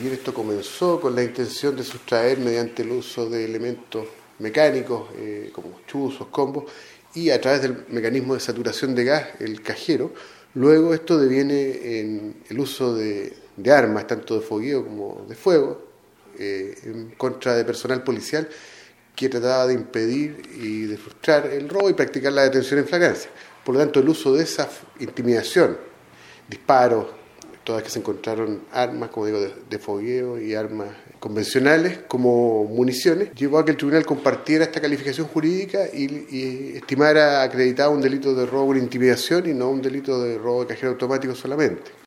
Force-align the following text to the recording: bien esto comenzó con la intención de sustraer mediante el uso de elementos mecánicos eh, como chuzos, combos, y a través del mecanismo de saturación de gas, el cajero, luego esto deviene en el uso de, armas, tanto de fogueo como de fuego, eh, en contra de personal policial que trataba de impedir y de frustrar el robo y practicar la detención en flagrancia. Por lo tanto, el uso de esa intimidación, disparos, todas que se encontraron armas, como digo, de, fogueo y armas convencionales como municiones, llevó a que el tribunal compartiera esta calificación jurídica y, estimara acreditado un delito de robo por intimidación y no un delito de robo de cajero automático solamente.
bien 0.00 0.14
esto 0.14 0.32
comenzó 0.32 0.98
con 0.98 1.14
la 1.14 1.22
intención 1.22 1.76
de 1.76 1.84
sustraer 1.84 2.38
mediante 2.38 2.82
el 2.82 2.90
uso 2.92 3.28
de 3.28 3.44
elementos 3.44 4.06
mecánicos 4.38 5.10
eh, 5.16 5.50
como 5.52 5.82
chuzos, 5.86 6.28
combos, 6.28 6.64
y 7.14 7.28
a 7.28 7.38
través 7.38 7.60
del 7.60 7.84
mecanismo 7.88 8.32
de 8.32 8.40
saturación 8.40 8.94
de 8.94 9.04
gas, 9.04 9.26
el 9.40 9.60
cajero, 9.60 10.12
luego 10.54 10.94
esto 10.94 11.18
deviene 11.18 11.98
en 12.00 12.36
el 12.48 12.58
uso 12.58 12.94
de, 12.94 13.36
armas, 13.70 14.06
tanto 14.06 14.40
de 14.40 14.46
fogueo 14.46 14.84
como 14.84 15.26
de 15.28 15.34
fuego, 15.34 15.84
eh, 16.38 16.74
en 16.84 17.10
contra 17.10 17.54
de 17.54 17.64
personal 17.66 18.02
policial 18.02 18.48
que 19.14 19.28
trataba 19.28 19.66
de 19.66 19.74
impedir 19.74 20.40
y 20.54 20.86
de 20.86 20.96
frustrar 20.96 21.46
el 21.46 21.68
robo 21.68 21.90
y 21.90 21.92
practicar 21.92 22.32
la 22.32 22.44
detención 22.44 22.80
en 22.80 22.88
flagrancia. 22.88 23.30
Por 23.62 23.74
lo 23.74 23.80
tanto, 23.82 24.00
el 24.00 24.08
uso 24.08 24.32
de 24.32 24.44
esa 24.44 24.66
intimidación, 24.98 25.76
disparos, 26.48 27.20
todas 27.64 27.82
que 27.82 27.90
se 27.90 27.98
encontraron 27.98 28.62
armas, 28.72 29.10
como 29.10 29.26
digo, 29.26 29.38
de, 29.40 29.78
fogueo 29.78 30.40
y 30.40 30.54
armas 30.54 30.88
convencionales 31.18 31.98
como 32.08 32.64
municiones, 32.64 33.32
llevó 33.34 33.58
a 33.58 33.64
que 33.64 33.72
el 33.72 33.76
tribunal 33.76 34.04
compartiera 34.04 34.64
esta 34.64 34.80
calificación 34.80 35.26
jurídica 35.26 35.86
y, 35.92 36.76
estimara 36.76 37.42
acreditado 37.42 37.92
un 37.92 38.00
delito 38.00 38.34
de 38.34 38.46
robo 38.46 38.68
por 38.68 38.76
intimidación 38.76 39.48
y 39.48 39.54
no 39.54 39.70
un 39.70 39.82
delito 39.82 40.22
de 40.22 40.38
robo 40.38 40.62
de 40.62 40.68
cajero 40.68 40.92
automático 40.92 41.34
solamente. 41.34 41.90